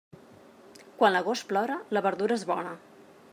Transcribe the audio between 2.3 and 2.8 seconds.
és bona.